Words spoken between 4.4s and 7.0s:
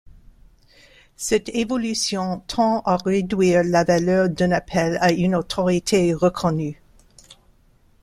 appel à une autorité reconnue.